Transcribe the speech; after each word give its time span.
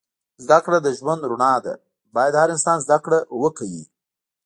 زده 0.45 0.57
کړه 0.65 0.77
د 0.81 0.87
ژوند 0.97 1.21
رڼا 1.31 1.55
ده. 1.65 1.73
باید 2.15 2.33
هر 2.41 2.49
انسان 2.55 2.77
زده 2.85 2.97
کړه 3.05 3.19
وه 3.41 3.49
کوی 3.57 3.83